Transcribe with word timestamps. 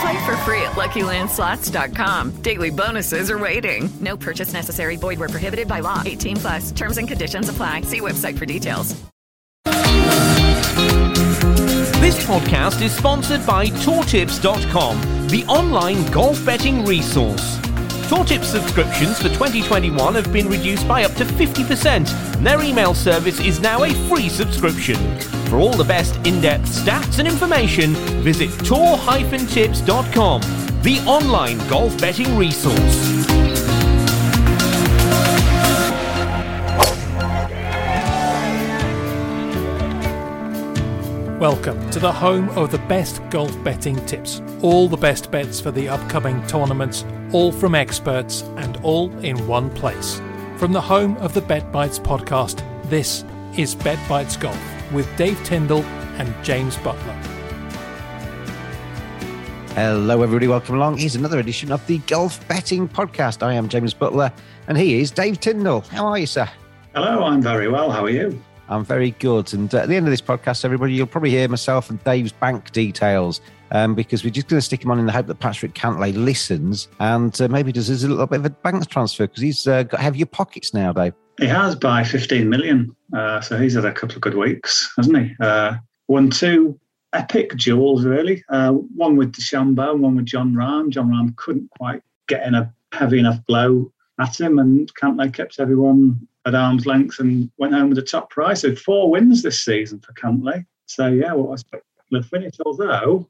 Play 0.00 0.26
for 0.26 0.36
free 0.38 0.62
at 0.62 0.72
LuckyLandSlots.com. 0.72 2.42
Daily 2.42 2.70
bonuses 2.70 3.30
are 3.30 3.38
waiting. 3.38 3.88
No 4.00 4.16
purchase 4.16 4.52
necessary. 4.52 4.96
Void 4.96 5.18
were 5.18 5.28
prohibited 5.28 5.68
by 5.68 5.80
law. 5.80 6.02
18 6.04 6.36
plus. 6.36 6.72
Terms 6.72 6.98
and 6.98 7.08
conditions 7.08 7.48
apply. 7.48 7.82
See 7.82 8.00
website 8.00 8.36
for 8.38 8.44
details. 8.46 8.94
This 12.00 12.24
podcast 12.24 12.82
is 12.82 12.92
sponsored 12.94 13.44
by 13.46 13.66
TourTips.com, 13.66 15.28
the 15.28 15.44
online 15.46 16.08
golf 16.12 16.44
betting 16.44 16.84
resource. 16.84 17.58
TourTips 18.06 18.44
subscriptions 18.44 19.18
for 19.18 19.28
2021 19.30 20.14
have 20.14 20.32
been 20.32 20.48
reduced 20.48 20.86
by 20.86 21.02
up 21.02 21.12
to 21.14 21.24
50%, 21.24 22.08
and 22.36 22.46
their 22.46 22.62
email 22.62 22.94
service 22.94 23.40
is 23.40 23.58
now 23.58 23.82
a 23.82 23.92
free 24.08 24.28
subscription. 24.28 24.96
For 25.48 25.56
all 25.56 25.72
the 25.72 25.82
best 25.82 26.14
in-depth 26.24 26.66
stats 26.66 27.18
and 27.18 27.26
information, 27.26 27.94
visit 28.22 28.50
tour-tips.com, 28.64 30.40
the 30.82 31.02
online 31.04 31.58
golf 31.68 32.00
betting 32.00 32.36
resource. 32.36 33.15
Welcome 41.40 41.90
to 41.90 41.98
the 41.98 42.10
home 42.10 42.48
of 42.56 42.70
the 42.70 42.78
best 42.78 43.20
golf 43.28 43.62
betting 43.62 44.02
tips. 44.06 44.40
All 44.62 44.88
the 44.88 44.96
best 44.96 45.30
bets 45.30 45.60
for 45.60 45.70
the 45.70 45.86
upcoming 45.86 46.42
tournaments, 46.46 47.04
all 47.30 47.52
from 47.52 47.74
experts 47.74 48.40
and 48.56 48.78
all 48.78 49.12
in 49.18 49.46
one 49.46 49.68
place. 49.68 50.18
From 50.56 50.72
the 50.72 50.80
home 50.80 51.14
of 51.18 51.34
the 51.34 51.42
Bet 51.42 51.70
Bites 51.70 51.98
podcast, 51.98 52.64
this 52.88 53.22
is 53.54 53.74
Bet 53.74 53.98
Bites 54.08 54.38
Golf 54.38 54.58
with 54.94 55.14
Dave 55.18 55.38
Tindall 55.44 55.82
and 56.16 56.34
James 56.42 56.76
Buttler. 56.76 57.14
Hello, 59.74 60.22
everybody. 60.22 60.48
Welcome 60.48 60.76
along. 60.76 60.96
Here's 60.96 61.16
another 61.16 61.38
edition 61.38 61.70
of 61.70 61.86
the 61.86 61.98
Golf 61.98 62.48
Betting 62.48 62.88
Podcast. 62.88 63.42
I 63.42 63.52
am 63.52 63.68
James 63.68 63.92
Buttler, 63.92 64.32
and 64.68 64.78
he 64.78 65.02
is 65.02 65.10
Dave 65.10 65.38
Tindall. 65.38 65.82
How 65.82 66.06
are 66.06 66.18
you, 66.18 66.26
sir? 66.26 66.48
Hello, 66.94 67.24
I'm 67.24 67.42
very 67.42 67.68
well. 67.68 67.90
How 67.90 68.06
are 68.06 68.10
you? 68.10 68.42
I'm 68.68 68.84
very 68.84 69.12
good. 69.12 69.52
And 69.54 69.72
uh, 69.74 69.78
at 69.78 69.88
the 69.88 69.96
end 69.96 70.06
of 70.06 70.10
this 70.10 70.20
podcast, 70.20 70.64
everybody, 70.64 70.94
you'll 70.94 71.06
probably 71.06 71.30
hear 71.30 71.48
myself 71.48 71.90
and 71.90 72.02
Dave's 72.04 72.32
bank 72.32 72.72
details 72.72 73.40
um, 73.70 73.94
because 73.94 74.24
we're 74.24 74.30
just 74.30 74.48
going 74.48 74.58
to 74.58 74.64
stick 74.64 74.82
him 74.82 74.90
on 74.90 74.98
in 74.98 75.06
the 75.06 75.12
hope 75.12 75.26
that 75.26 75.40
Patrick 75.40 75.74
Cantlay 75.74 76.14
listens 76.14 76.88
and 77.00 77.40
uh, 77.40 77.48
maybe 77.48 77.72
does 77.72 77.90
a 77.90 78.08
little 78.08 78.26
bit 78.26 78.40
of 78.40 78.46
a 78.46 78.50
bank 78.50 78.88
transfer 78.88 79.26
because 79.26 79.42
he's 79.42 79.66
uh, 79.66 79.84
got 79.84 80.00
heavier 80.00 80.26
pockets 80.26 80.74
now, 80.74 80.92
Dave. 80.92 81.14
He 81.38 81.46
has 81.46 81.74
by 81.74 82.02
15 82.02 82.48
million. 82.48 82.94
Uh, 83.12 83.40
so 83.40 83.58
he's 83.58 83.74
had 83.74 83.84
a 83.84 83.92
couple 83.92 84.16
of 84.16 84.22
good 84.22 84.34
weeks, 84.34 84.92
hasn't 84.96 85.18
he? 85.18 85.34
Uh, 85.40 85.76
won 86.08 86.30
two 86.30 86.78
epic 87.12 87.56
duels, 87.56 88.04
really. 88.04 88.42
Uh, 88.48 88.72
one 88.72 89.16
with 89.16 89.32
DeChambeau, 89.32 89.98
one 89.98 90.16
with 90.16 90.26
Jon 90.26 90.52
Rahm. 90.52 90.90
Jon 90.90 91.10
Rahm 91.10 91.36
couldn't 91.36 91.70
quite 91.78 92.02
get 92.28 92.46
in 92.46 92.54
a 92.54 92.72
heavy 92.92 93.18
enough 93.18 93.44
blow 93.46 93.92
at 94.18 94.40
him, 94.40 94.58
and 94.58 94.92
Cantlay 94.94 95.32
kept 95.32 95.60
everyone 95.60 96.26
at 96.46 96.54
arm's 96.54 96.86
length 96.86 97.18
and 97.18 97.50
went 97.58 97.74
home 97.74 97.90
with 97.90 97.98
a 97.98 98.02
top 98.02 98.30
prize. 98.30 98.60
So 98.60 98.74
four 98.74 99.10
wins 99.10 99.42
this 99.42 99.62
season 99.62 100.00
for 100.00 100.12
Cantlay. 100.12 100.64
So 100.86 101.08
yeah, 101.08 101.32
what 101.32 101.48
well, 101.48 101.54
a 101.54 101.58
spectacular 101.58 102.22
finish. 102.22 102.54
Although, 102.64 103.28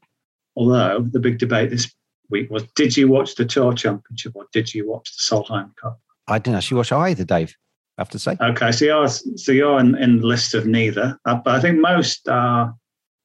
although 0.55 1.01
the 1.01 1.19
big 1.19 1.39
debate 1.39 1.71
this 1.71 1.91
week 2.29 2.49
was: 2.51 2.63
Did 2.75 2.95
you 2.95 3.07
watch 3.07 3.35
the 3.35 3.45
Tour 3.45 3.73
Championship 3.73 4.33
or 4.35 4.45
did 4.53 4.73
you 4.73 4.87
watch 4.87 5.17
the 5.17 5.23
Solheim 5.23 5.75
Cup? 5.75 5.99
I 6.27 6.39
didn't 6.39 6.57
actually 6.57 6.77
watch 6.77 6.91
either, 6.91 7.23
Dave. 7.23 7.55
I 7.97 8.01
have 8.01 8.09
to 8.09 8.19
say. 8.19 8.37
Okay, 8.39 8.71
so 8.71 8.85
you're 8.85 9.07
so 9.07 9.51
you're 9.51 9.79
in, 9.79 9.95
in 9.97 10.19
the 10.19 10.27
list 10.27 10.53
of 10.53 10.67
neither, 10.67 11.19
uh, 11.25 11.35
but 11.35 11.55
I 11.55 11.59
think 11.59 11.79
most 11.79 12.27
uh, 12.27 12.69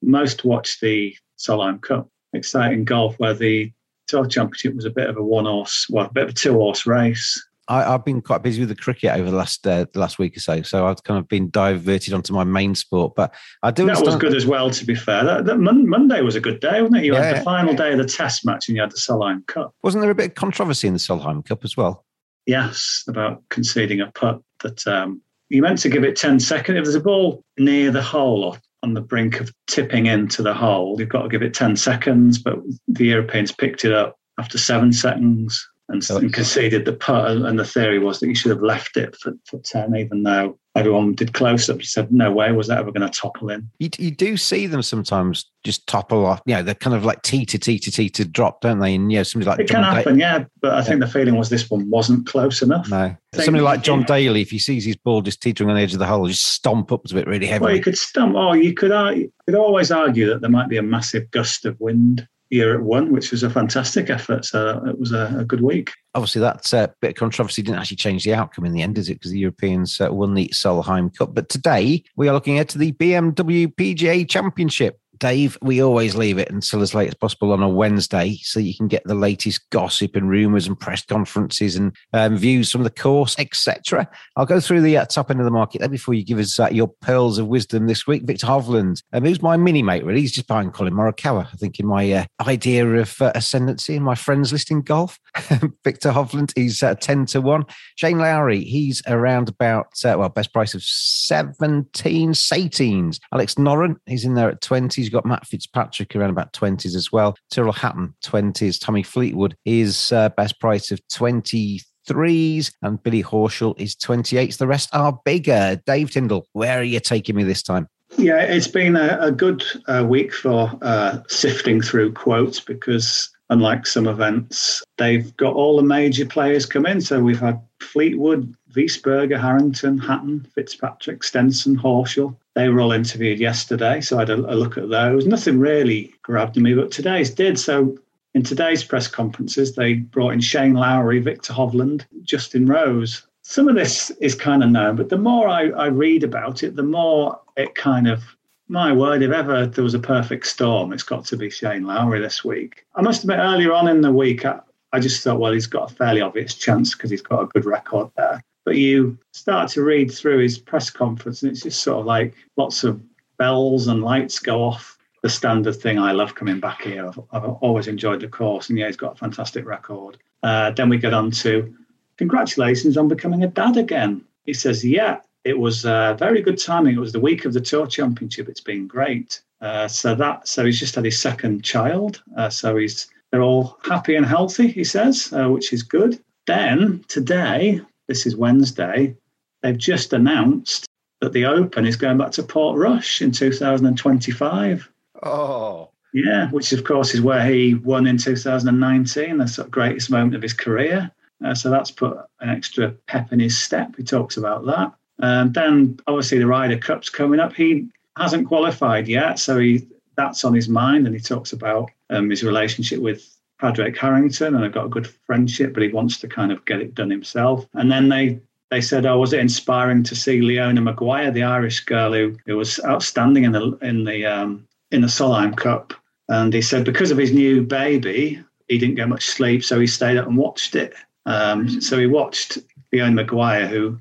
most 0.01 0.45
watch 0.45 0.81
the 0.81 1.15
Solheim 1.39 1.81
Cup. 1.81 2.09
Exciting 2.33 2.87
golf 2.87 3.15
where 3.19 3.35
the 3.35 3.71
Tour 4.07 4.27
Championship 4.27 4.75
was 4.75 4.87
a 4.87 4.91
bit 4.91 5.11
of 5.11 5.19
a 5.19 5.23
one 5.23 5.45
horse, 5.45 5.87
well, 5.91 6.07
a 6.07 6.13
bit 6.13 6.25
of 6.25 6.31
a 6.31 6.33
two 6.33 6.55
horse 6.55 6.87
race. 6.87 7.47
I, 7.69 7.83
have 7.83 8.05
been 8.05 8.21
quite 8.21 8.43
busy 8.43 8.61
with 8.61 8.69
the 8.69 8.75
cricket 8.75 9.11
over 9.13 9.31
the 9.31 9.37
last 9.37 9.67
uh, 9.67 9.87
last 9.95 10.19
week 10.19 10.37
or 10.37 10.41
so, 10.41 10.63
so 10.63 10.87
I've 10.87 11.03
kind 11.05 11.19
of 11.19 11.29
been 11.29 11.51
diverted 11.51 12.13
onto 12.13 12.33
my 12.33 12.45
main 12.45 12.75
sport. 12.75 13.15
But 13.15 13.35
I 13.63 13.71
do. 13.71 13.87
That 13.87 14.01
was 14.01 14.17
good 14.17 14.35
as 14.35 14.47
well. 14.47 14.71
To 14.71 14.85
be 14.85 14.95
fair, 14.95 15.25
that, 15.25 15.45
that 15.45 15.59
Monday 15.59 16.23
was 16.23 16.35
a 16.35 16.41
good 16.41 16.61
day, 16.61 16.83
wasn't 16.83 16.99
it? 16.99 17.05
You 17.05 17.15
yeah, 17.15 17.23
had 17.23 17.37
the 17.39 17.43
final 17.43 17.75
day 17.75 17.93
of 17.93 17.99
the 17.99 18.05
Test 18.05 18.45
match, 18.45 18.69
and 18.69 18.77
you 18.77 18.83
had 18.83 18.91
the 18.91 18.97
Solheim 18.97 19.47
Cup. 19.47 19.75
Wasn't 19.83 20.03
there 20.03 20.11
a 20.11 20.15
bit 20.15 20.31
of 20.31 20.35
controversy 20.35 20.89
in 20.89 20.95
the 20.95 21.01
Solheim 21.01 21.45
Cup 21.45 21.65
as 21.65 21.77
well? 21.77 22.05
Yes, 22.47 23.05
about 23.07 23.43
conceding 23.51 24.01
a 24.01 24.11
putt 24.11 24.41
that 24.63 24.85
um, 24.89 25.23
you 25.49 25.63
meant 25.63 25.79
to 25.81 25.89
give 25.89 26.05
it 26.05 26.17
ten 26.17 26.41
seconds. 26.41 26.79
If 26.79 26.85
there's 26.85 26.97
a 26.97 27.01
ball 27.01 27.45
near 27.59 27.91
the 27.93 28.03
hole 28.03 28.45
or 28.45 28.59
on 28.83 28.95
the 28.95 29.01
brink 29.01 29.39
of 29.39 29.53
tipping 29.69 30.07
into 30.07 30.43
the 30.43 30.55
hole, 30.55 30.97
you've 30.99 31.09
got 31.09 31.23
to 31.23 31.29
give 31.29 31.43
it 31.43 31.55
ten 31.55 31.77
seconds. 31.77 32.39
But 32.39 32.59
the 32.89 33.07
Europeans 33.07 33.53
picked 33.53 33.85
it 33.85 33.93
up 33.93 34.17
after 34.39 34.59
seven 34.59 34.93
seconds 34.93 35.65
and, 35.93 36.11
and 36.11 36.33
conceded 36.33 36.85
the 36.85 36.93
putt. 36.93 37.31
And 37.31 37.59
the 37.59 37.65
theory 37.65 37.99
was 37.99 38.21
that 38.21 38.29
you 38.29 38.35
should 38.35 38.51
have 38.51 38.63
left 38.63 38.97
it 38.97 39.17
for, 39.17 39.33
for 39.47 39.59
10, 39.59 39.95
even 39.97 40.23
though 40.23 40.59
everyone 40.75 41.15
did 41.15 41.35
close 41.35 41.69
up. 41.69 41.79
You 41.79 41.85
said, 41.85 42.13
no 42.13 42.33
way 42.33 42.53
was 42.53 42.69
that 42.69 42.79
ever 42.79 42.93
going 42.93 43.09
to 43.09 43.21
topple 43.21 43.51
in. 43.51 43.69
You, 43.79 43.91
you 43.99 44.11
do 44.11 44.37
see 44.37 44.67
them 44.67 44.83
sometimes 44.83 45.51
just 45.65 45.87
topple 45.87 46.25
off. 46.25 46.41
You 46.47 46.55
know, 46.55 46.63
they're 46.63 46.75
kind 46.75 46.97
of 46.97 47.05
like 47.05 47.23
tee 47.23 47.45
to 47.47 47.59
tee 47.59 47.79
to 47.79 47.91
tee 47.91 48.09
to 48.11 48.25
drop, 48.25 48.63
don't 48.63 48.79
they? 48.79 48.95
And, 48.95 49.13
you 49.13 49.19
know, 49.19 49.23
somebody 49.23 49.51
like 49.51 49.61
It 49.61 49.69
John 49.69 49.85
can 49.85 49.95
happen, 49.95 50.19
da- 50.19 50.21
yeah. 50.21 50.45
But 50.61 50.75
I 50.75 50.83
think 50.83 51.01
the 51.01 51.07
feeling 51.07 51.37
was 51.37 51.51
this 51.51 51.71
one 51.71 51.89
wasn't 51.91 52.27
close 52.27 52.63
enough. 52.63 52.89
No. 52.89 53.15
Somebody 53.35 53.63
like 53.63 53.83
John 53.83 54.03
Daly, 54.03 54.43
if 54.43 54.51
he 54.51 54.59
sees 54.59 54.85
his 54.85 54.97
ball 54.97 55.23
just 55.23 55.41
teetering 55.41 55.71
on 55.71 55.77
the 55.77 55.83
edge 55.83 55.93
of 55.93 55.99
the 55.99 56.07
hole, 56.07 56.27
just 56.27 56.47
stomp 56.47 56.93
up 56.93 57.05
to 57.05 57.19
it 57.19 57.27
really 57.27 57.47
heavily. 57.47 57.69
Well, 57.69 57.77
you 57.77 57.83
could 57.83 57.99
stomp. 57.99 58.35
Oh, 58.37 58.53
you 58.53 58.75
could, 58.75 58.91
you 59.17 59.33
could 59.47 59.55
always 59.55 59.91
argue 59.91 60.27
that 60.29 60.41
there 60.41 60.51
might 60.51 60.69
be 60.69 60.77
a 60.77 60.83
massive 60.83 61.31
gust 61.31 61.65
of 61.65 61.79
wind 61.81 62.27
year 62.53 62.75
at 62.75 62.83
one, 62.83 63.11
which 63.11 63.31
was 63.31 63.43
a 63.43 63.51
fantastic 63.51 64.11
effort. 64.11 64.45
So 64.45 64.83
it 64.87 64.99
was 64.99 65.13
a, 65.13 65.35
a 65.39 65.45
good 65.45 65.63
week. 65.63 65.91
Obviously, 66.15 66.41
that 66.43 66.73
uh, 66.75 66.89
bit 67.01 67.11
of 67.11 67.17
controversy 67.17 67.63
didn't 67.63 67.79
actually 67.79 67.97
change 67.97 68.25
the 68.25 68.35
outcome 68.35 68.67
in 68.67 68.73
the 68.73 68.83
end, 68.83 68.99
is 68.99 69.09
it? 69.09 69.15
Because 69.15 69.31
the 69.31 69.39
Europeans 69.39 70.01
uh, 70.01 70.13
won 70.13 70.35
the 70.35 70.49
Solheim 70.49 71.17
Cup. 71.17 71.35
But 71.35 71.49
today 71.49 72.05
we 72.17 72.29
are 72.29 72.35
looking 72.35 72.59
at 72.59 72.69
the 72.69 72.93
BMW 72.93 73.75
PGA 73.75 74.29
Championship. 74.29 74.99
Dave, 75.23 75.57
we 75.63 75.81
always 75.81 76.17
leave 76.17 76.39
it 76.39 76.51
until 76.51 76.83
as 76.83 76.95
late 76.95 77.07
as 77.07 77.15
possible 77.15 77.53
on 77.53 77.63
a 77.63 77.69
Wednesday 77.69 78.39
so 78.43 78.59
you 78.59 78.75
can 78.75 78.89
get 78.89 79.05
the 79.05 79.15
latest 79.15 79.71
gossip 79.71 80.17
and 80.17 80.29
rumours 80.29 80.67
and 80.67 80.79
press 80.79 81.05
conferences 81.05 81.77
and 81.77 81.95
um, 82.13 82.37
views 82.37 82.73
from 82.73 82.83
the 82.83 82.91
course, 82.91 83.37
etc. 83.39 84.09
I'll 84.37 84.47
go 84.47 84.59
through 84.59 84.81
the 84.81 84.97
uh, 84.97 85.05
top 85.05 85.31
end 85.31 85.39
of 85.39 85.45
the 85.45 85.53
market 85.53 85.79
there 85.79 85.89
before 85.89 86.15
you 86.15 86.25
give 86.25 86.41
us 86.41 86.59
uh, 86.59 86.71
your 86.73 86.89
pearls 86.89 87.39
of 87.39 87.47
wisdom 87.47 87.87
this 87.87 88.05
week. 88.05 88.25
Viktor 88.25 88.49
Hovland, 88.49 89.01
um, 89.13 89.25
who's 89.25 89.41
my 89.41 89.57
mini 89.57 89.81
mate, 89.81 90.05
really. 90.05 90.23
He's 90.23 90.33
just 90.33 90.49
behind 90.49 90.75
Collin 90.75 90.93
Morikawa, 90.93 91.47
I 91.47 91.57
think, 91.57 91.79
in 91.79 91.87
my 91.87 92.11
uh, 92.11 92.25
idea 92.45 92.85
of 92.85 93.23
uh, 93.23 93.31
ascendancy 93.37 93.95
in 93.95 94.03
my 94.03 94.17
friends 94.17 94.51
list 94.51 94.73
in 94.73 94.83
golf. 94.83 95.21
Viktor 95.85 96.11
Hovland, 96.11 96.53
he's 96.57 96.83
uh, 96.83 96.97
10 96.97 97.27
to 97.27 97.41
1. 97.41 97.65
Shane 97.95 98.19
Lowry, 98.19 98.65
he's 98.65 99.01
around 99.07 99.49
about, 99.49 99.87
uh, 100.05 100.17
well, 100.19 100.31
best 100.31 100.53
price 100.53 100.75
of 100.75 100.83
17, 100.83 102.33
18s. 102.33 103.21
Alex 103.33 103.55
Noren, 103.55 103.95
he's 104.07 104.25
in 104.25 104.35
there 104.35 104.51
at 104.51 104.61
20. 104.61 105.12
He's 105.13 105.19
got 105.19 105.27
Matt 105.27 105.47
Fitzpatrick 105.47 106.17
around 106.17 106.31
about 106.31 106.55
20s 106.55 106.95
as 106.97 107.13
well. 107.13 107.37
Tyrrell 107.51 107.75
Hatton, 107.75 108.15
20s. 108.25 108.81
Tommy 108.81 109.03
Fleetwood 109.03 109.55
is 109.67 110.11
uh, 110.11 110.31
best 110.31 110.59
price 110.59 110.91
of 110.91 111.07
23s, 111.09 112.73
and 112.81 113.03
Billy 113.03 113.23
Horschel 113.23 113.79
is 113.79 113.95
28s. 113.95 114.57
The 114.57 114.67
rest 114.67 114.89
are 114.95 115.21
bigger. 115.27 115.79
Dave 115.85 116.13
Tindall, 116.13 116.47
where 116.55 116.79
are 116.79 116.83
you 116.83 116.99
taking 116.99 117.37
me 117.37 117.45
this 117.45 117.63
time? 117.63 117.89
Yeah, 118.17 118.41
it's 118.41 118.69
been 118.69 118.97
a, 118.97 119.19
a 119.21 119.31
good 119.31 119.63
uh, 119.87 120.07
week 120.09 120.33
for 120.33 120.73
uh, 120.81 121.19
sifting 121.29 121.83
through 121.83 122.15
quotes 122.15 122.59
because 122.59 123.31
unlike 123.51 123.87
some 123.87 124.07
events, 124.07 124.83
they've 124.97 125.37
got 125.37 125.53
all 125.53 125.77
the 125.77 125.83
major 125.83 126.25
players 126.25 126.65
come 126.65 126.87
in. 126.87 127.03
So 127.03 127.21
we've 127.21 127.39
had 127.39 127.61
Fleetwood, 127.83 128.55
Wiesberger, 128.75 129.39
Harrington, 129.39 129.99
Hatton, 129.99 130.47
Fitzpatrick, 130.55 131.23
Stenson, 131.23 131.77
Horschel. 131.77 132.35
They 132.55 132.69
were 132.69 132.81
all 132.81 132.93
interviewed 132.93 133.41
yesterday, 133.41 134.01
so 134.01 134.17
I 134.17 134.21
had 134.21 134.31
a, 134.31 134.35
a 134.35 134.57
look 134.57 134.77
at 134.77 134.91
those. 134.91 135.27
Nothing 135.27 135.59
really 135.59 136.13
grabbed 136.23 136.57
me, 136.57 136.75
but 136.75 136.91
today's 136.91 137.31
did. 137.31 137.59
So 137.59 137.99
in 138.35 138.43
today's 138.43 138.85
press 138.85 139.09
conferences, 139.09 139.75
they 139.75 139.95
brought 139.95 140.35
in 140.35 140.41
Shane 140.41 140.75
Lowry, 140.75 141.19
Viktor 141.19 141.53
Hovland, 141.53 142.05
Justin 142.23 142.67
Rose. 142.67 143.27
Some 143.43 143.69
of 143.69 143.75
this 143.75 144.11
is 144.21 144.35
kind 144.35 144.63
of 144.63 144.71
known, 144.71 144.97
but 144.97 145.09
the 145.09 145.19
more 145.19 145.49
I, 145.49 145.71
I 145.71 145.87
read 145.87 146.25
about 146.25 146.63
it, 146.63 146.77
the 146.77 146.83
more 146.83 147.41
it 147.57 147.75
kind 147.75 148.09
of 148.09 148.23
my 148.69 148.93
word, 148.93 149.23
if 149.23 149.33
ever 149.33 149.67
there 149.67 149.85
was 149.85 149.95
a 149.95 149.99
perfect 149.99 150.47
storm, 150.47 150.93
it's 150.93 151.03
got 151.03 151.25
to 151.27 151.37
be 151.37 151.51
Shane 151.51 151.85
Lowry 151.85 152.21
this 152.21 152.43
week. 152.45 152.87
I 152.95 153.03
must 153.03 153.23
admit, 153.23 153.39
earlier 153.39 153.73
on 153.73 153.89
in 153.89 154.01
the 154.01 154.13
week, 154.13 154.47
I, 154.47 154.61
I 154.93 155.01
just 155.01 155.23
thought, 155.23 155.41
well, 155.41 155.53
he's 155.53 155.67
got 155.67 155.91
a 155.91 155.95
fairly 155.95 156.21
obvious 156.21 156.55
chance 156.55 156.95
because 156.95 157.11
he's 157.11 157.23
got 157.23 157.43
a 157.43 157.47
good 157.47 157.67
record 157.67 158.11
there. 158.17 158.43
But 158.65 158.77
you 158.77 159.19
start 159.33 159.71
to 159.71 159.83
read 159.83 160.13
through 160.13 160.39
his 160.39 160.59
press 160.59 160.91
conference, 160.91 161.43
and 161.43 161.51
it's 161.51 161.63
just 161.63 161.83
sort 161.83 162.01
of 162.01 162.07
like 162.07 162.35
lots 162.57 162.85
of 162.85 163.01
bells 163.39 163.89
and 163.89 164.03
lights 164.03 164.39
go 164.39 164.63
off. 164.63 164.99
The 165.23 165.29
standard 165.29 165.77
thing 165.77 165.99
I 165.99 166.13
love 166.13 166.35
coming 166.35 166.59
back 166.59 166.83
here. 166.83 167.07
I've, 167.07 167.21
I've 167.33 167.45
always 167.45 167.87
enjoyed 167.87 168.21
the 168.21 168.29
course, 168.29 168.71
and 168.71 168.79
yeah, 168.79 168.87
he's 168.87 168.97
got 168.97 169.13
a 169.13 169.19
fantastic 169.19 169.65
record. 169.67 170.19
Uh, 170.43 170.73
then 170.73 170.89
we 170.89 170.99
get 170.99 171.15
on 171.15 171.31
to 171.31 171.75
congratulations 172.17 172.97
on 172.97 173.09
becoming 173.09 173.45
a 173.45 173.49
dad 173.49 173.77
again. 173.77 174.25
He 174.45 174.53
says, 174.53 174.85
yeah, 174.85 175.21
it 175.45 175.59
was 175.59 175.85
uh, 175.85 176.15
very 176.15 176.43
good 176.43 176.61
timing. 176.61 176.97
It 176.97 177.01
was 177.01 177.13
the 177.13 177.21
week 177.21 177.45
of 177.45 177.53
the 177.53 177.61
Tour 177.61 177.87
Championship. 177.87 178.49
It's 178.49 178.61
been 178.61 178.87
great. 178.87 179.41
Uh, 179.61 179.87
so 179.87 180.15
that 180.15 180.49
so 180.49 180.65
he's 180.65 180.81
just 180.81 180.97
had 180.97 181.05
his 181.05 181.21
second 181.21 181.63
child. 181.63 182.23
Uh, 182.37 182.51
so 182.51 182.77
he's 182.77 183.09
they're 183.31 183.43
all 183.43 183.79
happy 183.85 184.17
and 184.17 184.27
healthy. 184.27 184.69
He 184.69 184.85
says, 184.85 185.33
uh, 185.33 185.49
which 185.49 185.73
is 185.73 185.83
good. 185.83 186.21
Then 186.47 187.05
today, 187.09 187.81
this 188.09 188.27
is 188.27 188.37
Wednesday, 188.37 189.17
they've 189.63 189.79
just 189.79 190.13
announced 190.13 190.87
that 191.21 191.33
the 191.33 191.47
Open 191.47 191.87
is 191.87 191.97
going 191.97 192.19
back 192.19 192.33
to 192.33 192.43
Portrush 192.43 193.23
in 193.23 193.31
2025. 193.31 194.89
Oh. 195.23 195.91
Yeah, 196.13 196.51
which 196.51 196.73
of 196.73 196.85
course 196.85 197.15
is 197.15 197.23
where 197.23 197.45
he 197.45 197.75
won 197.75 198.07
in 198.07 198.19
2019, 198.19 199.39
the 199.39 199.47
sort 199.47 199.67
of 199.67 199.73
greatest 199.73 200.11
moment 200.11 200.35
of 200.35 200.43
his 200.43 200.53
career. 200.53 201.11
Uh, 201.43 201.55
so 201.55 201.71
that's 201.71 201.91
put 201.91 202.19
an 202.41 202.51
extra 202.51 202.91
pep 203.07 203.33
in 203.33 203.41
his 203.41 203.59
step. 203.59 203.97
He 203.97 204.03
talks 204.03 204.37
about 204.37 204.67
that. 204.67 204.93
Um, 205.21 205.53
then 205.53 205.99
obviously 206.07 206.39
the 206.39 206.47
Ryder 206.47 206.79
Cup's 206.79 207.09
coming 207.09 207.41
up. 207.41 207.55
He 207.55 207.89
hasn't 208.17 208.49
qualified 208.49 209.09
yet, 209.09 209.39
so 209.39 209.59
he 209.59 209.87
that's 210.17 210.45
on 210.45 210.53
his 210.53 210.69
mind, 210.69 211.07
and 211.07 211.15
he 211.15 211.21
talks 211.21 211.53
about 211.53 211.91
um, 212.11 212.29
his 212.29 212.45
relationship 212.45 213.01
with 213.01 213.35
Padraig 213.63 213.97
Harrington, 213.97 214.57
and 214.57 214.65
I've 214.65 214.73
got 214.73 214.87
a 214.87 214.91
good 214.91 215.07
friendship, 215.07 215.73
but 215.73 215.85
he 215.85 215.89
wants 215.91 216.19
to 216.19 216.27
kind 216.27 216.51
of 216.51 216.65
get 216.65 216.81
it 216.81 216.97
done 216.97 217.11
himself. 217.11 217.65
And 217.75 217.93
then 217.93 218.09
they 218.09 218.41
they 218.73 218.81
said, 218.81 219.07
"Oh, 219.07 219.21
was 219.21 219.33
it 219.33 219.39
inspiring 219.39 220.03
to 220.03 220.17
see 220.17 220.43
Leona 220.43 220.81
Maguire, 220.81 221.31
the 221.31 221.45
Irish 221.45 221.81
girl 221.81 222.13
who, 222.13 222.37
who 222.45 222.57
was 222.57 222.81
outstanding 222.85 223.45
in 223.45 223.53
the 223.53 223.79
in 223.81 224.03
the 224.03 224.27
um, 224.27 224.67
in 224.91 225.01
the 225.01 225.07
Solheim 225.07 225.57
Cup?" 225.57 225.95
And 226.29 226.53
he 226.53 226.61
said 226.61 226.85
because 226.85 227.13
of 227.13 227.19
his 227.19 227.33
new 227.33 227.63
baby, 227.63 228.43
he 228.67 228.79
didn't 228.79 228.97
get 228.97 229.09
much 229.09 229.27
sleep, 229.27 229.63
so 229.63 229.79
he 229.79 229.87
stayed 229.87 230.17
up 230.17 230.27
and 230.27 230.37
watched 230.37 230.75
it. 230.75 230.95
Um, 231.27 231.81
so 231.81 232.01
he 232.01 232.09
watched 232.09 232.59
Leona 232.93 233.13
Maguire, 233.13 233.69
who 233.69 233.97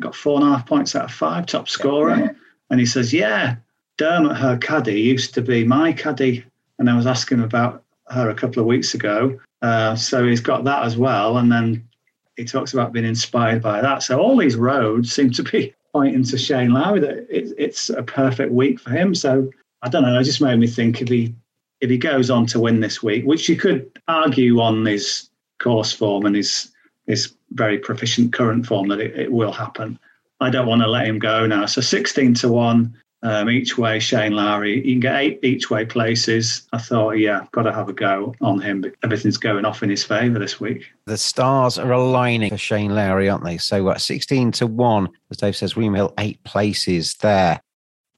got 0.00 0.16
four 0.16 0.40
and 0.40 0.48
a 0.48 0.56
half 0.56 0.66
points 0.66 0.96
out 0.96 1.04
of 1.04 1.12
five, 1.12 1.46
top 1.46 1.68
scorer. 1.68 2.34
And 2.68 2.80
he 2.80 2.86
says, 2.86 3.12
Yeah, 3.12 3.56
Dermot, 3.96 4.36
her 4.38 4.58
caddy, 4.58 5.00
used 5.00 5.34
to 5.34 5.42
be 5.42 5.62
my 5.62 5.92
caddy. 5.92 6.44
And 6.80 6.90
I 6.90 6.96
was 6.96 7.06
asking 7.06 7.40
about 7.40 7.83
her 8.08 8.30
a 8.30 8.34
couple 8.34 8.60
of 8.60 8.66
weeks 8.66 8.94
ago. 8.94 9.38
Uh, 9.62 9.96
so 9.96 10.26
he's 10.26 10.40
got 10.40 10.64
that 10.64 10.84
as 10.84 10.96
well. 10.96 11.38
And 11.38 11.50
then 11.50 11.88
he 12.36 12.44
talks 12.44 12.72
about 12.72 12.92
being 12.92 13.06
inspired 13.06 13.62
by 13.62 13.80
that. 13.80 14.02
So 14.02 14.18
all 14.18 14.36
these 14.36 14.56
roads 14.56 15.12
seem 15.12 15.30
to 15.32 15.42
be 15.42 15.74
pointing 15.92 16.24
to 16.24 16.38
Shane 16.38 16.72
Lowry 16.72 17.00
that 17.00 17.26
it, 17.30 17.54
it's 17.56 17.88
a 17.90 18.02
perfect 18.02 18.52
week 18.52 18.80
for 18.80 18.90
him. 18.90 19.14
So 19.14 19.50
I 19.82 19.88
don't 19.88 20.02
know. 20.02 20.18
It 20.18 20.24
just 20.24 20.40
made 20.40 20.58
me 20.58 20.66
think 20.66 21.00
if 21.00 21.08
he 21.08 21.34
if 21.80 21.90
he 21.90 21.98
goes 21.98 22.30
on 22.30 22.46
to 22.46 22.60
win 22.60 22.80
this 22.80 23.02
week, 23.02 23.26
which 23.26 23.48
you 23.48 23.56
could 23.56 23.90
argue 24.08 24.60
on 24.60 24.86
his 24.86 25.28
course 25.58 25.92
form 25.92 26.26
and 26.26 26.34
his 26.34 26.72
his 27.06 27.34
very 27.50 27.78
proficient 27.78 28.32
current 28.32 28.66
form 28.66 28.88
that 28.88 29.00
it, 29.00 29.18
it 29.18 29.32
will 29.32 29.52
happen. 29.52 29.98
I 30.40 30.50
don't 30.50 30.66
want 30.66 30.82
to 30.82 30.88
let 30.88 31.06
him 31.06 31.18
go 31.18 31.46
now. 31.46 31.66
So 31.66 31.80
16 31.80 32.34
to 32.34 32.48
1 32.48 33.00
um, 33.24 33.48
each 33.48 33.76
way, 33.78 33.98
Shane 33.98 34.32
Lowry. 34.32 34.76
You 34.86 34.94
can 34.94 35.00
get 35.00 35.16
eight 35.16 35.40
each 35.42 35.70
way 35.70 35.84
places. 35.84 36.68
I 36.72 36.78
thought, 36.78 37.12
yeah, 37.12 37.46
got 37.52 37.62
to 37.62 37.72
have 37.72 37.88
a 37.88 37.92
go 37.92 38.34
on 38.40 38.60
him. 38.60 38.84
Everything's 39.02 39.38
going 39.38 39.64
off 39.64 39.82
in 39.82 39.88
his 39.88 40.04
favour 40.04 40.38
this 40.38 40.60
week. 40.60 40.86
The 41.06 41.16
stars 41.16 41.78
are 41.78 41.90
aligning 41.90 42.50
for 42.50 42.58
Shane 42.58 42.94
Lowry, 42.94 43.28
aren't 43.28 43.44
they? 43.44 43.56
So 43.58 43.88
uh, 43.88 43.98
16 43.98 44.52
to 44.52 44.66
1, 44.66 45.08
as 45.30 45.36
Dave 45.38 45.56
says, 45.56 45.74
William 45.74 45.94
Hill, 45.94 46.12
eight 46.18 46.42
places 46.44 47.14
there. 47.14 47.60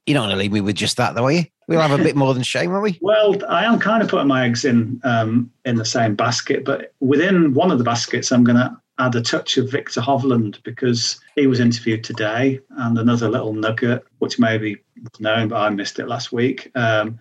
You're 0.07 0.15
not 0.15 0.27
going 0.27 0.37
to 0.37 0.37
leave 0.37 0.53
me 0.53 0.61
with 0.61 0.77
just 0.77 0.97
that, 0.97 1.15
though, 1.15 1.27
are 1.27 1.33
you? 1.33 1.45
We'll 1.69 1.81
have 1.81 1.99
a 1.99 2.03
bit 2.03 2.15
more 2.15 2.33
than 2.33 2.45
Shane, 2.45 2.71
won't 2.71 2.83
we? 2.83 2.99
Well, 3.03 3.37
I 3.49 3.65
am 3.65 3.79
kind 3.79 4.03
of 4.03 4.09
putting 4.09 4.29
my 4.29 4.47
eggs 4.47 4.65
in 4.65 5.01
um, 5.05 5.51
in 5.65 5.77
the 5.77 5.85
same 5.85 6.15
basket, 6.15 6.65
but 6.65 6.93
within 7.01 7.55
one 7.55 7.73
of 7.73 7.79
the 7.79 7.85
baskets, 7.85 8.31
I'm 8.31 8.45
going 8.45 8.57
to 8.57 8.77
add 8.99 9.15
a 9.15 9.21
touch 9.21 9.57
of 9.59 9.71
Viktor 9.71 10.01
Hovland 10.01 10.63
because 10.63 11.21
he 11.35 11.47
was 11.47 11.61
interviewed 11.61 12.03
today, 12.03 12.61
and 12.71 12.99
another 12.99 13.29
little 13.29 13.53
nugget, 13.53 14.05
which 14.19 14.39
maybe 14.39 14.77
was 15.03 15.21
known, 15.21 15.49
but 15.49 15.61
I 15.61 15.71
missed 15.71 15.99
it 15.99 16.09
last 16.09 16.33
week, 16.33 16.71
um, 16.75 17.19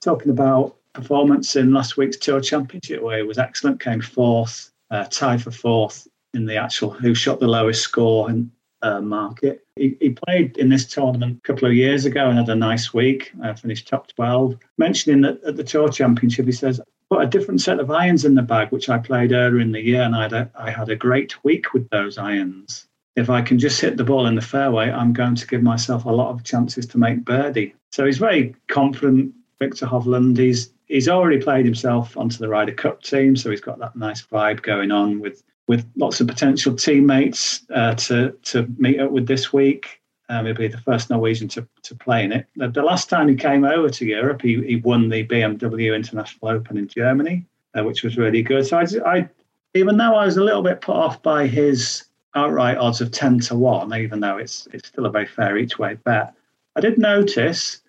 talking 0.00 0.30
about 0.30 0.76
performance 0.92 1.56
in 1.56 1.72
last 1.72 1.96
week's 1.96 2.16
Tour 2.16 2.40
Championship, 2.40 3.02
where 3.02 3.18
he 3.18 3.24
was 3.24 3.38
excellent, 3.38 3.80
came 3.80 4.00
fourth, 4.00 4.70
uh, 4.90 5.04
tied 5.04 5.42
for 5.42 5.50
fourth 5.50 6.06
in 6.34 6.46
the 6.46 6.56
actual 6.56 6.90
who 6.90 7.14
shot 7.14 7.40
the 7.40 7.48
lowest 7.48 7.82
score 7.82 8.30
in 8.30 8.50
uh, 8.82 9.00
market. 9.00 9.64
He, 9.76 10.16
played 10.26 10.56
in 10.56 10.68
this 10.68 10.86
tournament 10.86 11.38
a 11.38 11.46
couple 11.46 11.68
of 11.68 11.74
years 11.74 12.04
ago 12.04 12.28
and 12.28 12.38
had 12.38 12.48
a 12.48 12.54
nice 12.54 12.92
week, 12.92 13.32
uh, 13.42 13.54
finished 13.54 13.86
top 13.86 14.08
12. 14.08 14.56
Mentioning 14.76 15.20
that 15.22 15.42
at 15.44 15.56
the 15.56 15.64
Tour 15.64 15.88
Championship, 15.88 16.46
he 16.46 16.52
says, 16.52 16.80
put 17.10 17.22
a 17.22 17.26
different 17.26 17.60
set 17.60 17.80
of 17.80 17.90
irons 17.90 18.24
in 18.24 18.34
the 18.34 18.42
bag, 18.42 18.70
which 18.70 18.88
I 18.88 18.98
played 18.98 19.32
earlier 19.32 19.60
in 19.60 19.72
the 19.72 19.80
year, 19.80 20.02
and 20.02 20.14
I 20.14 20.22
had 20.22 20.32
a, 20.32 20.50
I 20.54 20.70
had 20.70 20.88
a 20.88 20.96
great 20.96 21.42
week 21.44 21.72
with 21.72 21.88
those 21.90 22.18
irons. 22.18 22.86
If 23.16 23.30
I 23.30 23.42
can 23.42 23.58
just 23.58 23.80
hit 23.80 23.96
the 23.96 24.04
ball 24.04 24.26
in 24.26 24.34
the 24.34 24.40
fairway, 24.40 24.90
I'm 24.90 25.12
going 25.12 25.34
to 25.34 25.46
give 25.46 25.62
myself 25.62 26.04
a 26.04 26.10
lot 26.10 26.30
of 26.30 26.44
chances 26.44 26.86
to 26.86 26.98
make 26.98 27.24
birdie. 27.24 27.74
So 27.90 28.04
he's 28.04 28.18
very 28.18 28.54
confident, 28.68 29.32
Viktor 29.58 29.86
Hovland. 29.86 30.38
He's 30.38 30.72
he's 30.86 31.08
already 31.08 31.38
played 31.40 31.64
himself 31.64 32.16
onto 32.16 32.38
the 32.38 32.48
Ryder 32.48 32.74
Cup 32.74 33.02
team, 33.02 33.36
so 33.36 33.50
he's 33.50 33.60
got 33.60 33.78
that 33.78 33.96
nice 33.96 34.22
vibe 34.22 34.62
going 34.62 34.90
on 34.90 35.20
with 35.20 35.42
with 35.66 35.86
lots 35.96 36.20
of 36.20 36.26
potential 36.26 36.74
teammates 36.74 37.64
uh, 37.74 37.94
to 37.94 38.32
to 38.44 38.68
meet 38.78 39.00
up 39.00 39.10
with 39.10 39.26
this 39.26 39.52
week. 39.52 40.00
Um, 40.30 40.44
he'll 40.44 40.54
be 40.54 40.68
the 40.68 40.78
first 40.78 41.08
Norwegian 41.08 41.48
to, 41.48 41.66
to 41.82 41.94
play 41.94 42.24
in 42.24 42.32
it. 42.32 42.46
The, 42.56 42.68
the, 42.68 42.82
last 42.82 43.08
time 43.08 43.28
he 43.28 43.34
came 43.34 43.64
over 43.64 43.88
to 43.88 44.04
Europe, 44.04 44.42
he, 44.42 44.62
he 44.62 44.76
won 44.76 45.08
the 45.08 45.26
BMW 45.26 45.96
International 45.96 46.50
Open 46.50 46.76
in 46.76 46.86
Germany, 46.86 47.46
uh, 47.74 47.82
which 47.82 48.02
was 48.02 48.18
really 48.18 48.42
good. 48.42 48.66
So 48.66 48.78
I, 48.78 48.86
I, 49.06 49.28
even 49.74 49.96
though 49.96 50.14
I 50.14 50.26
was 50.26 50.36
a 50.36 50.44
little 50.44 50.62
bit 50.62 50.82
put 50.82 50.96
off 50.96 51.22
by 51.22 51.46
his 51.46 52.04
outright 52.34 52.76
odds 52.76 53.00
of 53.00 53.10
10 53.10 53.40
to 53.40 53.54
1, 53.54 53.94
even 53.94 54.20
though 54.20 54.36
it's, 54.36 54.68
it's 54.72 54.88
still 54.88 55.06
a 55.06 55.10
very 55.10 55.26
fair 55.26 55.56
each 55.56 55.78
way 55.78 55.94
bet, 56.04 56.34
I 56.76 56.80
did 56.80 56.98
notice 56.98 57.80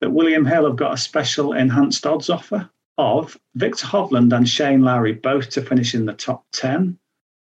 that 0.00 0.10
William 0.10 0.46
Hill 0.46 0.66
have 0.66 0.76
got 0.76 0.94
a 0.94 0.96
special 0.96 1.52
enhanced 1.52 2.06
odds 2.06 2.30
offer 2.30 2.70
of 2.98 3.36
Viktor 3.54 3.86
Hovland 3.86 4.34
and 4.36 4.48
Shane 4.48 4.82
Lowry 4.82 5.12
both 5.12 5.50
to 5.50 5.62
finish 5.62 5.94
in 5.94 6.06
the 6.06 6.12
top 6.12 6.44
10. 6.52 6.98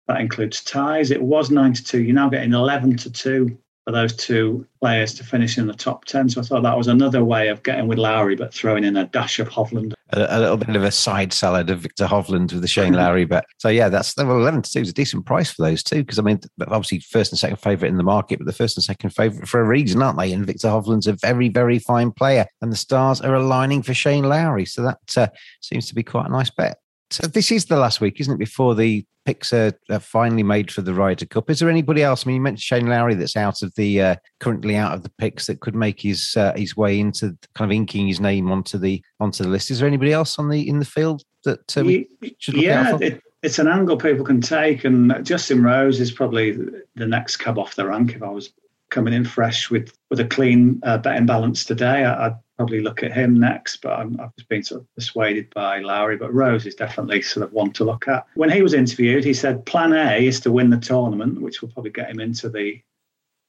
That 0.09 0.21
includes 0.21 0.63
ties. 0.65 1.11
It 1.11 1.23
was 1.23 1.51
92. 1.51 2.03
You're 2.03 2.15
now 2.15 2.29
getting 2.29 2.53
11 2.53 2.97
to 2.99 3.11
2 3.11 3.59
for 3.91 3.97
those 3.97 4.15
two 4.15 4.65
players 4.81 5.15
to 5.15 5.25
finish 5.25 5.59
in 5.59 5.67
the 5.67 5.75
top 5.75 6.05
10. 6.05 6.29
So 6.29 6.41
I 6.41 6.45
thought 6.45 6.63
that 6.63 6.79
was 6.79 6.87
another 6.87 7.25
way 7.25 7.49
of 7.49 7.63
getting 7.65 7.89
with 7.89 7.99
Lowry, 7.99 8.37
but 8.37 8.55
throwing 8.55 8.85
in 8.85 8.97
a 8.97 9.07
dash 9.07 9.41
of 9.41 9.49
Hovland. 9.49 9.95
A, 10.11 10.27
a 10.31 10.39
little 10.39 10.57
bit 10.57 10.77
of 10.77 10.85
a 10.85 10.93
side 10.93 11.33
salad 11.33 11.71
of 11.71 11.81
Viktor 11.81 12.07
Hovland 12.07 12.53
with 12.53 12.63
the 12.63 12.69
Shane 12.69 12.93
Lowry 13.03 13.25
bet. 13.25 13.45
So 13.59 13.69
yeah, 13.69 13.89
that's 13.89 14.17
well, 14.17 14.39
11 14.39 14.63
to 14.63 14.71
2 14.71 14.81
is 14.81 14.89
a 14.91 14.93
decent 14.93 15.27
price 15.27 15.51
for 15.51 15.63
those 15.63 15.83
two 15.83 16.05
because 16.05 16.21
I 16.21 16.23
mean, 16.23 16.41
obviously 16.61 17.01
first 17.01 17.33
and 17.33 17.39
second 17.39 17.57
favourite 17.57 17.91
in 17.91 17.97
the 17.97 18.05
market, 18.05 18.39
but 18.39 18.47
the 18.47 18.53
first 18.53 18.77
and 18.77 18.85
second 18.85 19.11
favourite 19.11 19.49
for 19.49 19.61
a 19.61 19.67
reason, 19.67 20.03
aren't 20.03 20.19
they? 20.19 20.33
And 20.33 20.47
Viktor 20.47 20.69
Hovland's 20.69 21.09
a 21.09 21.15
very, 21.15 21.49
very 21.49 21.81
fine 21.81 22.13
player, 22.13 22.47
and 22.63 22.71
the 22.71 22.77
stars 22.77 23.21
are 23.21 23.35
aligning 23.35 23.83
for 23.83 23.93
Shane 23.93 24.25
Lowry. 24.25 24.67
So 24.67 24.83
that 24.83 25.17
uh, 25.17 25.29
seems 25.61 25.89
to 25.89 25.97
be 25.97 26.05
quite 26.05 26.27
a 26.27 26.31
nice 26.31 26.51
bet. 26.51 26.79
So 27.11 27.27
this 27.27 27.51
is 27.51 27.65
the 27.65 27.77
last 27.77 28.01
week, 28.01 28.21
isn't 28.21 28.35
it? 28.35 28.39
Before 28.39 28.75
the 28.75 29.05
picks 29.25 29.53
are, 29.53 29.73
are, 29.91 29.99
finally 29.99 30.43
made 30.43 30.71
for 30.71 30.83
the 30.83 30.95
Ryder 30.95 31.27
Cup. 31.27 31.51
Is 31.51 31.59
there 31.59 31.69
anybody 31.69 32.03
else? 32.03 32.25
I 32.25 32.29
mean, 32.29 32.37
you 32.37 32.41
mentioned 32.41 32.63
Shane 32.63 32.87
Lowry 32.87 33.15
that's 33.15 33.37
out 33.37 33.63
of 33.63 33.75
the 33.75 34.01
uh, 34.01 34.17
currently 34.39 34.77
out 34.77 34.95
of 34.95 35.03
the 35.03 35.13
picks 35.19 35.47
that 35.47 35.61
could 35.61 35.75
make 35.75 36.01
his 36.01 36.35
uh, 36.37 36.53
his 36.55 36.77
way 36.77 37.01
into 37.01 37.37
kind 37.55 37.71
of 37.71 37.75
inking 37.75 38.07
his 38.07 38.21
name 38.21 38.51
onto 38.51 38.79
the 38.79 39.03
onto 39.19 39.43
the 39.43 39.51
list. 39.51 39.71
Is 39.71 39.81
there 39.81 39.89
anybody 39.89 40.13
else 40.13 40.39
on 40.39 40.49
the 40.49 40.69
in 40.69 40.79
the 40.79 40.85
field 40.85 41.23
that 41.45 41.77
uh, 41.77 41.85
we 41.85 42.09
should 42.39 42.55
look 42.55 42.65
yeah, 42.65 42.83
out 42.83 42.99
for? 42.99 43.05
It, 43.05 43.23
it's 43.43 43.59
an 43.59 43.69
angle 43.69 43.97
people 43.97 44.25
can 44.25 44.41
take, 44.41 44.85
and 44.85 45.25
Justin 45.25 45.63
Rose 45.63 46.01
is 46.01 46.13
probably 46.13 46.53
the 46.95 47.07
next 47.07 47.39
cab 47.39 47.59
off 47.59 47.75
the 47.75 47.87
rank. 47.87 48.15
If 48.15 48.23
I 48.23 48.29
was 48.29 48.53
coming 48.91 49.15
in 49.15 49.25
fresh 49.25 49.71
with 49.71 49.97
with 50.11 50.21
a 50.21 50.25
clean 50.25 50.81
uh, 50.83 50.99
betting 50.99 51.27
balance 51.27 51.65
today, 51.65 52.05
I, 52.05 52.27
I'd 52.27 52.37
probably 52.57 52.81
look 52.81 53.03
at 53.03 53.13
him 53.13 53.39
next, 53.39 53.79
but 53.79 53.93
i 53.93 54.01
have 54.01 54.35
just 54.37 54.49
been 54.49 54.63
sort 54.63 54.83
of 54.83 54.95
persuaded 54.95 55.49
by 55.55 55.79
Lowry. 55.79 56.17
But 56.17 56.35
Rose 56.35 56.67
is 56.67 56.75
definitely 56.75 57.23
sort 57.23 57.45
of 57.45 57.53
one 57.53 57.73
to 57.73 57.85
look 57.85 58.07
at. 58.07 58.27
When 58.35 58.51
he 58.51 58.63
was 58.63 58.75
interviewed, 58.75 59.25
he 59.25 59.33
said 59.33 59.65
plan 59.65 59.93
A 59.93 60.27
is 60.27 60.41
to 60.41 60.53
win 60.53 60.71
the 60.71 60.77
tournament, 60.77 61.41
which 61.41 61.63
will 61.63 61.71
probably 61.71 61.93
get 61.93 62.11
him 62.11 62.21
into 62.21 62.49
the 62.49 62.81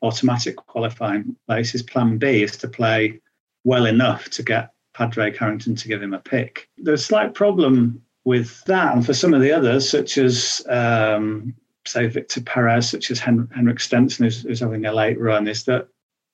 automatic 0.01 0.55
qualifying 0.55 1.35
places. 1.47 1.83
Plan 1.83 2.17
B 2.17 2.43
is 2.43 2.57
to 2.57 2.67
play 2.67 3.19
well 3.63 3.85
enough 3.85 4.29
to 4.29 4.43
get 4.43 4.71
Padraig 4.93 5.37
Harrington 5.37 5.75
to 5.75 5.87
give 5.87 6.01
him 6.01 6.13
a 6.13 6.19
pick. 6.19 6.69
There's 6.77 7.01
a 7.01 7.05
slight 7.05 7.33
problem 7.33 8.01
with 8.23 8.63
that, 8.65 8.95
and 8.95 9.05
for 9.05 9.13
some 9.13 9.33
of 9.33 9.41
the 9.41 9.51
others, 9.51 9.89
such 9.89 10.17
as 10.17 10.61
um, 10.69 11.55
say 11.91 12.07
Victor 12.07 12.41
Perez, 12.41 12.89
such 12.89 13.11
as 13.11 13.19
Hen- 13.19 13.49
Henrik 13.53 13.79
Stenson, 13.79 14.25
who's, 14.25 14.41
who's 14.41 14.59
having 14.59 14.85
a 14.85 14.93
late 14.93 15.19
run, 15.19 15.47
is 15.47 15.63
that 15.65 15.87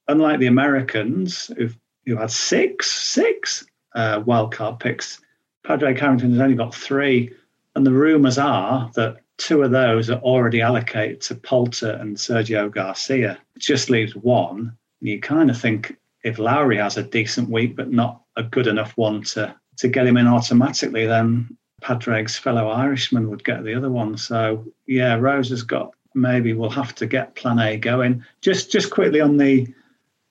unlike 0.08 0.40
the 0.40 0.48
Americans 0.48 1.52
who've 1.58 1.78
who 2.08 2.16
had 2.16 2.32
six, 2.32 2.90
six 2.90 3.66
uh, 3.94 4.22
wildcard 4.22 4.80
picks. 4.80 5.20
Padraig 5.64 6.00
Harrington 6.00 6.32
has 6.32 6.40
only 6.40 6.56
got 6.56 6.74
three. 6.74 7.32
And 7.76 7.86
the 7.86 7.92
rumours 7.92 8.38
are 8.38 8.90
that 8.96 9.18
two 9.38 9.62
of 9.62 9.72
those 9.72 10.10
are 10.10 10.20
already 10.20 10.62
allocated 10.62 11.22
to 11.22 11.36
Poulter 11.36 11.92
and 11.92 12.16
Sergio 12.16 12.72
Garcia. 12.72 13.38
It 13.56 13.62
just 13.62 13.90
leaves 13.90 14.16
one. 14.16 14.76
And 15.02 15.10
you 15.10 15.20
kind 15.20 15.50
of 15.52 15.60
think 15.60 15.98
if 16.24 16.40
Lowry 16.40 16.78
has 16.78 16.98
a 16.98 17.04
decent 17.04 17.50
week, 17.50 17.76
but 17.76 17.92
not 17.92 18.22
a 18.38 18.44
good 18.44 18.68
enough 18.68 18.94
one 18.96 19.24
to, 19.24 19.54
to 19.78 19.88
get 19.88 20.08
him 20.08 20.18
in 20.18 20.28
automatically, 20.28 21.06
then 21.06 21.58
Padraig's 21.82 22.38
fellow 22.38 22.70
Irishman 22.70 23.30
would 23.30 23.44
get 23.44 23.64
the 23.64 23.76
other 23.76 23.90
one. 23.90 24.18
So, 24.18 24.66
yeah, 24.88 25.16
Rose 25.16 25.50
has 25.50 25.64
got 25.64 25.94
maybe 26.14 26.54
we'll 26.54 26.70
have 26.70 26.96
to 26.96 27.06
get 27.06 27.36
plan 27.36 27.60
A 27.60 27.78
going. 27.78 28.24
Just 28.42 28.72
just 28.72 28.90
quickly 28.90 29.22
on 29.22 29.38
the 29.38 29.68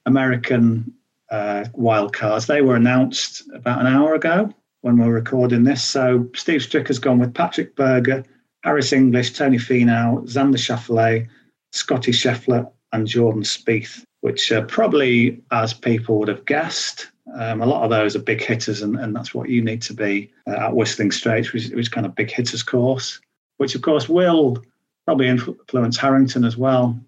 American 0.05 0.93
uh, 1.31 1.65
wild 1.73 2.13
cards. 2.13 2.47
They 2.47 2.63
were 2.63 2.77
announced 2.77 3.43
about 3.55 3.81
an 3.81 3.87
hour 3.87 4.15
ago 4.15 4.53
when 4.83 4.99
we 4.99 5.05
are 5.05 5.13
recording 5.13 5.65
this. 5.65 5.83
So 5.83 6.29
Steve 6.35 6.61
Stricker's 6.61 6.99
gone 6.99 7.19
with 7.19 7.35
Patrick 7.35 7.75
Berger, 7.77 8.25
Harris 8.63 8.93
English, 8.93 9.33
Tony 9.33 9.59
Finau, 9.59 10.25
Xander 10.25 10.59
Schauffele, 10.59 11.29
Scottie 11.73 12.13
Scheffler, 12.13 12.71
and 12.93 13.07
Jordan 13.07 13.43
Spieth, 13.43 14.05
which 14.21 14.53
uh, 14.53 14.63
probably, 14.63 15.43
as 15.51 15.75
people 15.75 16.19
would 16.19 16.29
have 16.29 16.45
guessed, 16.45 17.11
um, 17.35 17.61
a 17.61 17.67
lot 17.67 17.83
of 17.83 17.91
those 17.91 18.15
are 18.15 18.21
big 18.21 18.43
hitters, 18.43 18.83
and, 18.83 18.97
and 18.99 19.15
that's 19.15 19.35
what 19.35 19.49
you 19.49 19.63
need 19.63 19.83
to 19.83 19.95
be 19.95 20.33
uh, 20.47 20.67
at 20.67 20.75
Whistling 20.75 21.11
Straits, 21.11 21.53
which, 21.53 21.69
which 21.71 21.81
is 21.81 21.89
kind 21.89 22.07
of 22.07 22.15
big 22.15 22.31
hitters 22.31 22.63
course, 22.63 23.21
which 23.57 23.75
of 23.75 23.83
course 23.83 24.09
will 24.09 24.63
probably 25.05 25.29
influence 25.29 25.97
Harrington 25.97 26.45
as 26.45 26.57
well. 26.57 26.99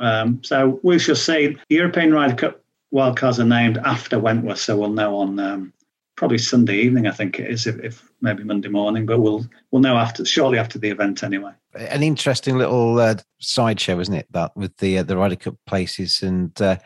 Um, 0.00 0.42
so 0.44 0.80
we 0.82 0.98
shall 0.98 1.16
see. 1.16 1.56
The 1.68 1.76
European 1.76 2.12
Ryder 2.12 2.34
Cup 2.34 2.60
wildcards 2.92 3.38
are 3.38 3.44
named 3.44 3.78
after 3.78 4.18
Wentworth, 4.18 4.58
so 4.58 4.76
we'll 4.76 4.90
know 4.90 5.16
on 5.16 5.38
um, 5.38 5.72
probably 6.16 6.38
Sunday 6.38 6.78
evening. 6.78 7.06
I 7.06 7.12
think 7.12 7.38
it 7.38 7.50
is, 7.50 7.66
if, 7.66 7.78
if, 7.80 8.10
maybe 8.20 8.44
Monday 8.44 8.68
morning, 8.68 9.06
but 9.06 9.20
we'll 9.20 9.46
we'll 9.70 9.82
know 9.82 9.96
after 9.96 10.24
shortly 10.24 10.58
after 10.58 10.78
the 10.78 10.90
event 10.90 11.22
anyway. 11.22 11.52
An 11.78 12.02
interesting 12.02 12.58
little 12.58 12.98
uh, 12.98 13.14
sideshow, 13.40 14.00
isn't 14.00 14.14
it? 14.14 14.26
That 14.32 14.56
with 14.56 14.76
the 14.78 14.98
uh, 14.98 15.02
the 15.04 15.16
Ryder 15.16 15.36
Cup 15.36 15.54
places 15.66 16.22
and 16.22 16.60
uh, 16.60 16.76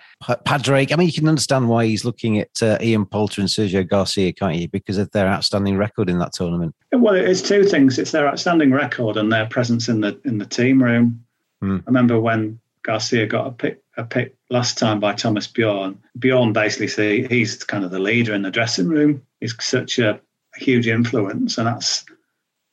Padraig. 0.45 0.93
I 0.93 0.97
mean, 0.97 1.07
you 1.07 1.13
can 1.13 1.29
understand 1.29 1.69
why 1.69 1.87
he's 1.87 2.05
looking 2.05 2.39
at 2.39 2.63
uh, 2.63 2.79
Ian 2.81 3.07
Poulter 3.07 3.41
and 3.41 3.49
Sergio 3.49 3.89
Garcia, 3.89 4.33
can't 4.33 4.57
you? 4.57 4.69
Because 4.69 4.99
of 4.99 5.11
their 5.13 5.27
outstanding 5.27 5.77
record 5.77 6.11
in 6.11 6.19
that 6.19 6.33
tournament. 6.33 6.75
Well, 6.93 7.15
it's 7.15 7.43
two 7.43 7.65
things. 7.65 7.99
It's 7.99 8.13
their 8.13 8.29
outstanding 8.29 8.73
record 8.73 9.17
and 9.17 9.33
their 9.33 9.47
presence 9.47 9.89
in 9.89 10.01
the 10.01 10.21
in 10.25 10.39
the 10.39 10.47
team 10.47 10.83
room. 10.83 11.25
Mm. 11.63 11.81
I 11.81 11.85
remember 11.87 12.21
when 12.21 12.61
Garcia 12.83 13.27
got 13.27 13.47
a 13.47 13.51
pick 13.53 13.83
a 13.97 14.05
pick 14.05 14.37
last 14.51 14.79
time 14.79 15.01
by 15.01 15.15
Thomas 15.15 15.47
Bjorn. 15.47 15.99
Bjorn 16.19 16.53
basically 16.53 16.89
said 16.89 17.31
he's 17.31 17.63
kind 17.65 17.85
of 17.85 17.91
the 17.91 17.99
leader 17.99 18.35
in 18.35 18.43
the 18.43 18.51
dressing 18.51 18.89
room. 18.89 19.23
He's 19.41 19.55
such 19.61 19.99
a, 19.99 20.21
a 20.57 20.59
huge 20.59 20.87
influence, 20.89 21.59
and 21.59 21.67
that's 21.67 22.05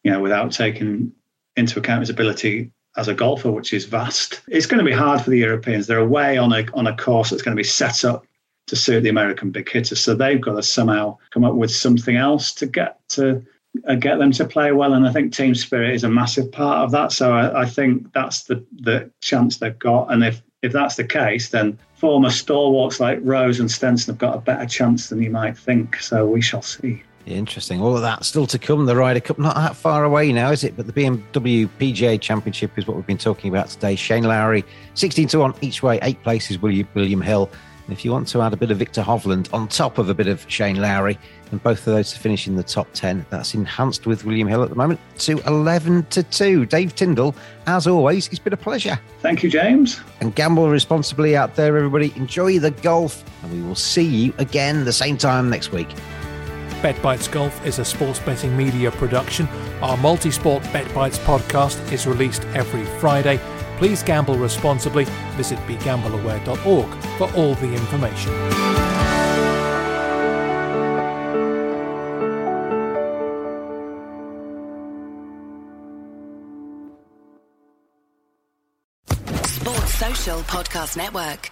you 0.04 0.12
know 0.12 0.22
without 0.22 0.52
taking 0.52 1.14
into 1.60 1.80
account 1.80 2.02
his 2.02 2.10
ability 2.10 2.72
as 2.98 3.08
a 3.08 3.14
golfer, 3.14 3.52
which 3.52 3.74
is 3.74 3.86
vast. 3.86 4.42
It's 4.48 4.66
going 4.66 4.84
to 4.84 4.90
be 4.90 4.96
hard 4.96 5.22
for 5.22 5.30
the 5.30 5.38
Europeans. 5.38 5.88
They're 5.88 6.00
away 6.00 6.38
on 6.38 6.52
a 6.54 6.66
on 6.74 6.88
a 6.88 6.96
course 6.96 7.30
that's 7.30 7.42
going 7.42 7.56
to 7.56 7.60
be 7.60 7.68
set 7.68 8.04
up 8.04 8.26
to 8.68 8.76
suit 8.76 9.02
the 9.02 9.10
American 9.10 9.52
big 9.52 9.70
hitters, 9.70 10.00
so 10.00 10.14
they've 10.14 10.42
got 10.42 10.56
to 10.56 10.64
somehow 10.64 11.18
come 11.32 11.44
up 11.44 11.56
with 11.56 11.72
something 11.72 12.16
else 12.16 12.54
to 12.54 12.66
get 12.66 13.00
to 13.10 13.44
uh, 13.88 13.96
get 13.96 14.18
them 14.18 14.32
to 14.32 14.46
play 14.46 14.72
well. 14.72 14.94
And 14.94 15.08
I 15.08 15.12
think 15.12 15.34
team 15.34 15.56
spirit 15.56 15.94
is 15.94 16.04
a 16.04 16.10
massive 16.10 16.52
part 16.52 16.84
of 16.84 16.92
that. 16.92 17.12
So 17.12 17.34
I, 17.34 17.62
I 17.62 17.66
think 17.66 18.12
that's 18.14 18.44
the 18.44 18.64
the 18.82 19.10
chance 19.22 19.58
they've 19.58 19.78
got. 19.80 20.12
And 20.12 20.24
if 20.24 20.42
if 20.62 20.72
that's 20.74 20.96
the 20.96 21.06
case, 21.06 21.50
then 21.50 21.78
former 21.96 22.30
stalwarts 22.30 23.00
like 23.00 23.20
Rose 23.22 23.60
and 23.60 23.72
Stenson 23.72 24.14
have 24.14 24.20
got 24.20 24.36
a 24.36 24.42
better 24.42 24.66
chance 24.66 25.10
than 25.10 25.22
you 25.22 25.30
might 25.30 25.58
think. 25.58 26.02
So 26.02 26.26
we 26.26 26.42
shall 26.42 26.62
see. 26.62 27.04
Interesting. 27.36 27.82
All 27.82 27.96
of 27.96 28.02
that 28.02 28.26
still 28.26 28.48
to 28.48 28.60
come. 28.60 28.86
The 28.86 28.96
Ryder 28.96 29.20
Cup, 29.20 29.40
not 29.40 29.56
that 29.56 29.76
far 29.76 30.04
away 30.04 30.32
now, 30.32 30.52
is 30.52 30.64
it? 30.64 30.76
But 30.76 30.88
the 30.88 30.94
BMW 30.94 31.70
PGA 31.80 32.20
Championship 32.20 32.78
is 32.78 32.88
what 32.88 32.98
we've 32.98 33.06
been 33.06 33.18
talking 33.18 33.50
about 33.50 33.70
today. 33.70 33.96
Shane 33.96 34.24
Lowry, 34.24 34.64
16 34.96 35.28
to 35.30 35.40
1 35.40 35.56
each 35.62 35.84
way, 35.84 36.00
eight 36.02 36.22
places, 36.24 36.62
William, 36.62 36.88
William 36.94 37.22
Hill. 37.22 37.50
And 37.90 37.98
if 37.98 38.06
you 38.06 38.12
want 38.12 38.28
to 38.28 38.42
add 38.44 38.54
a 38.54 38.56
bit 38.56 38.70
of 38.70 38.78
Viktor 38.78 39.02
Hovland 39.02 39.52
on 39.52 39.68
top 39.68 39.98
of 39.98 40.10
a 40.10 40.14
bit 40.14 40.28
of 40.28 40.46
Shane 40.48 40.80
Lowry, 40.80 41.18
and 41.52 41.64
both 41.64 41.80
of 41.80 41.86
those 41.86 42.14
to 42.14 42.20
finish 42.20 42.46
in 42.46 42.56
the 42.56 42.62
top 42.62 42.88
10, 42.94 43.26
that's 43.32 43.56
enhanced 43.56 44.06
with 44.06 44.26
William 44.26 44.48
Hill 44.48 44.62
at 44.62 44.70
the 44.70 44.76
moment 44.76 45.00
to 45.18 45.40
11 45.48 46.06
to 46.12 46.22
2. 46.22 46.68
Dave 46.68 46.94
Tindall, 46.94 47.34
as 47.66 47.88
always, 47.88 48.28
it's 48.28 48.38
been 48.38 48.54
a 48.54 48.58
pleasure. 48.58 49.00
Thank 49.22 49.42
you, 49.42 49.50
James. 49.50 50.00
And 50.22 50.36
gamble 50.36 50.70
responsibly 50.70 51.36
out 51.36 51.56
there, 51.56 51.76
everybody. 51.76 52.14
Enjoy 52.16 52.60
the 52.60 52.70
golf, 52.70 53.24
and 53.42 53.52
we 53.52 53.68
will 53.68 53.74
see 53.74 54.06
you 54.06 54.34
again 54.38 54.86
the 54.86 54.94
same 54.94 55.18
time 55.18 55.50
next 55.50 55.72
week. 55.72 55.90
Bet 56.82 57.02
Bites 57.02 57.28
Golf 57.28 57.66
is 57.66 57.80
a 57.80 57.86
sports 57.86 58.20
betting 58.20 58.56
media 58.56 58.92
production. 58.92 59.48
Our 59.82 59.98
multi 59.98 60.32
sport 60.32 60.64
Bet 60.74 60.94
Bites 60.94 61.20
podcast 61.20 61.92
is 61.92 62.08
released 62.08 62.44
every 62.54 62.86
Friday 63.00 63.40
Please 63.80 64.04
gamble 64.04 64.36
responsibly. 64.36 65.06
Visit 65.38 65.58
begambleaware.org 65.60 67.04
for 67.18 67.34
all 67.34 67.56
the 67.56 67.74
information. 67.74 68.34
Sports 79.46 79.94
Social 79.94 80.40
Podcast 80.42 80.98
Network. 80.98 81.52